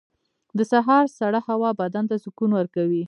[0.57, 2.99] •د سهار سړه هوا بدن ته سکون ورکوي.